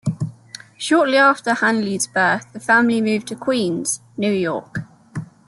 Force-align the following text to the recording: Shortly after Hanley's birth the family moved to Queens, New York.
Shortly 0.79 1.17
after 1.17 1.53
Hanley's 1.53 2.07
birth 2.07 2.51
the 2.53 2.59
family 2.59 3.01
moved 3.03 3.27
to 3.27 3.35
Queens, 3.35 3.99
New 4.17 4.31
York. 4.31 4.79